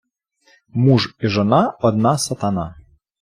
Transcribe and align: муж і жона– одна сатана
муж 0.69 1.15
і 1.19 1.27
жона– 1.27 1.69
одна 1.79 2.17
сатана 2.17 2.75